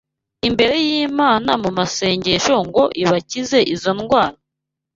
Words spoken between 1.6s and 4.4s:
mu masengesho ngo ibakize izo ndwara?